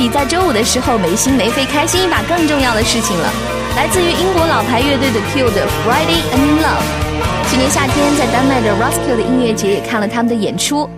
[0.00, 3.30] 比在周五的时候没心没肺开心一把更重要的事情了？
[3.76, 7.50] 来自于英国老牌乐队的 Q 的 Friday I'm in Love。
[7.50, 10.88] 去年夏天在丹麦的 Roskilde 的音乐节也看了他们的演出。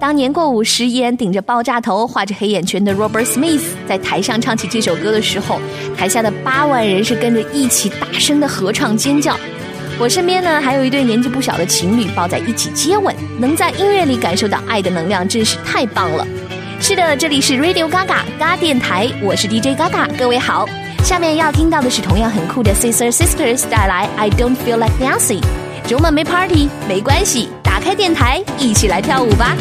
[0.00, 5.60] 当年过五十烟、顶着爆炸头、画着黑眼圈的 Robert Smith 在台上唱起这首歌的时候，
[5.96, 9.38] 台下的八万人是跟着一起大声的合唱尖叫。
[10.00, 16.26] 我身边呢还有一对年纪不小的情侣抱在一起接吻，能在音乐里感受到爱的能量，真是太棒了。
[16.80, 20.66] 是的，这里是 Radio Gaga g a 电台，我是 DJ Gaga，各位好。
[21.02, 25.42] 下面要听到的是同样很酷的 Sister Sisters 带来 I Don't Feel Like Dancing。
[25.86, 29.56] 周末没 party 没关系，打开电台一起来跳舞吧。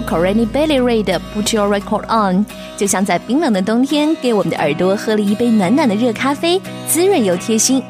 [0.00, 2.44] 国女歌手 Corinne Bailey Rae 的《Put Your Record On》，
[2.76, 7.82] 就像在冰冷的冬天给我们的耳朵喝了一杯暖暖的热咖啡，滋润又贴心。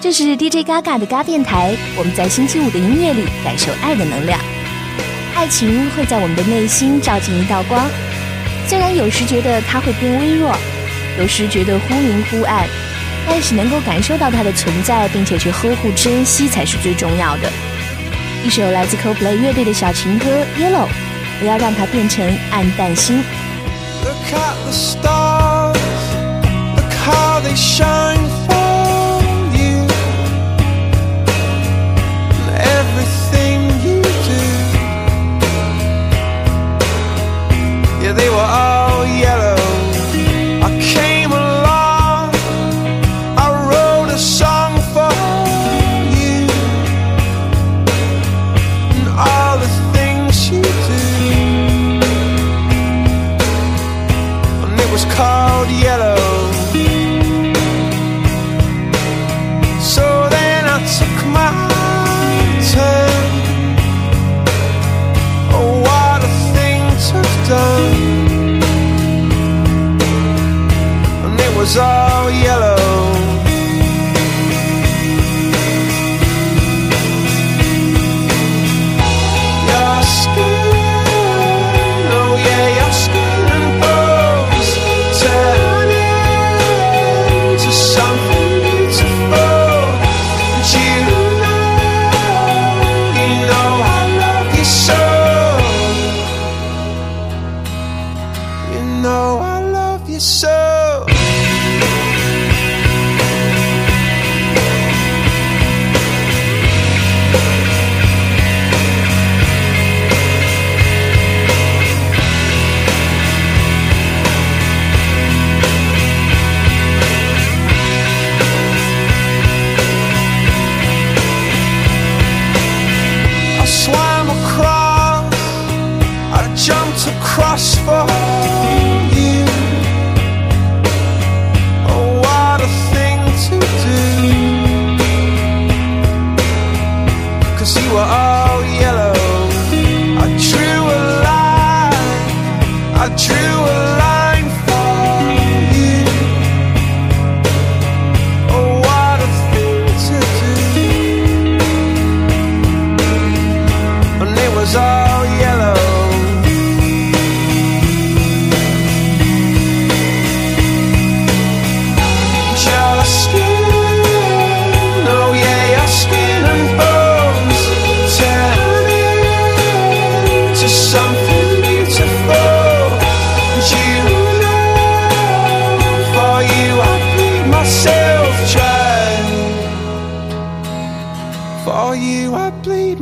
[0.00, 4.38] 这是 DJ Gaga 的嘎电台，我们在星期五的音乐里感受爱的能量。
[5.34, 7.86] 爱情会在我们的内心照进一道光，
[8.66, 10.54] 虽然有时觉得它会变微弱，
[11.18, 12.66] 有时觉得忽明忽暗，
[13.28, 17.50] 但是能够感受到它的存在，并且去呵护珍惜才是最重要的。
[18.44, 20.26] 一首来自 Coldplay 乐队的小情歌
[20.60, 20.86] 《Yellow》，
[21.38, 23.22] 不要让它变成暗淡星。
[24.04, 25.78] Look at the stars,
[26.76, 28.27] look how they shine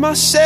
[0.06, 0.45] myself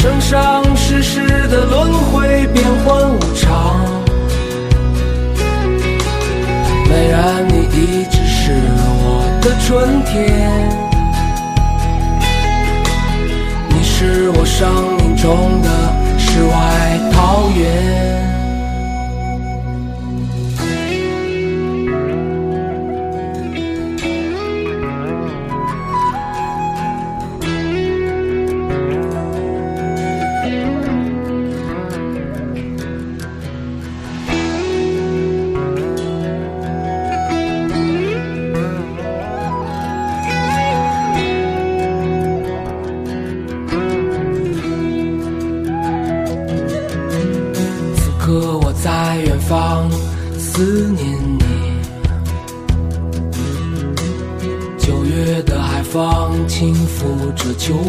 [0.00, 3.84] 生生世世的轮回变幻无常。
[6.88, 8.52] 美然，你一直是
[9.02, 10.68] 我的春天，
[13.70, 15.68] 你是我生命中的
[16.16, 18.17] 世外桃源。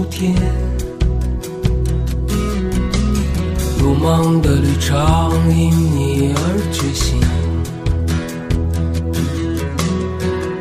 [0.10, 0.36] 天，
[3.80, 4.98] 如梦的旅程
[5.56, 6.38] 因你而
[6.72, 7.20] 觉醒。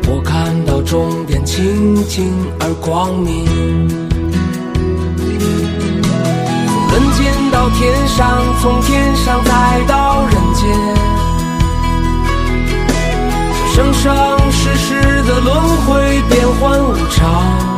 [0.07, 3.47] 我看到终点清净而光明。
[6.91, 10.65] 从人间到天上，从天上再到人间，
[13.75, 14.05] 生生
[14.51, 17.78] 世世的轮回变幻无常。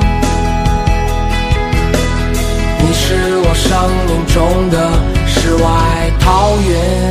[3.81, 4.91] 生命中的
[5.25, 7.10] 世外桃源。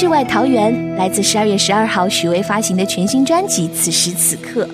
[0.00, 4.64] 世外桃源来自十二月十二号许巍发行的全新专辑《此时此刻》。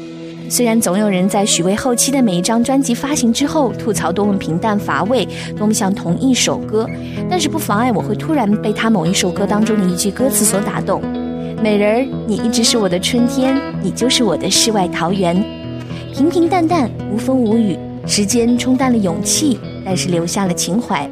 [0.48, 5.26] 虽然总有人在许巍后期的每一张专辑发行之后吐槽多么平淡乏味，
[5.58, 6.88] 多么像同一首歌，
[7.28, 11.02] 但是不妨碍我会突然被他某一首歌当中的一句歌词所打动。
[11.60, 15.34] 美人儿，你一直是我的春天，你就是我的世外桃源。
[16.14, 21.10] 平平淡淡，无风无雨，时间冲淡了勇气，但是留下了情怀。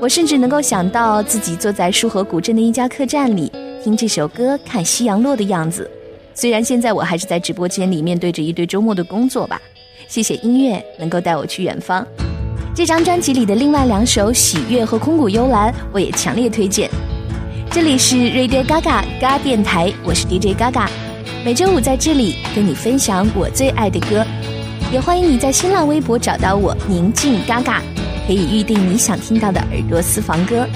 [0.00, 3.52] 我甚至能够想到自己坐在束河古镇的一家客栈里，
[3.84, 5.88] 听这首歌，看夕阳落的样子。
[6.32, 9.60] 虽然现在我还是在直播间里面对着一堆周末的工作吧，
[10.08, 12.06] 谢谢音乐能够带我去远方。
[12.74, 16.88] 这张专辑里的另外两首《喜悦》和《空谷幽兰》，我也强烈推荐。
[17.70, 20.88] 这里是 Radio Gaga 嘎电台，我是 DJ Gaga，
[21.44, 24.24] 每周五在这里跟你分享我最爱的歌，
[24.90, 27.80] 也欢迎你在新浪微博找到我宁静 Gaga，
[28.26, 30.66] 可以预定你想听到的耳朵私房歌。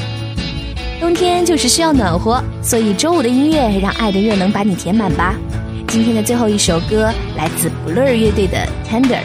[1.01, 5.35] 冬天就是需要暖和，所以周五的音乐让爱的热能把你填满吧。
[5.89, 9.21] 今天的最后一首歌来自 Blur 乐队的 Tender。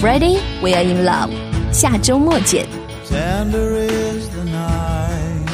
[0.00, 1.30] Friday we are in love，
[1.72, 2.66] 下周末见。
[3.08, 5.48] Tender is the night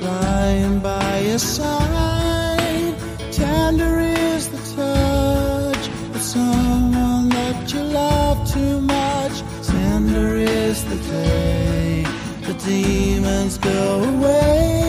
[0.00, 2.94] lying by your side.
[3.30, 9.42] Tender is the touch of someone that you love too much.
[9.66, 10.91] Tender is the day the
[12.64, 14.81] demons go away.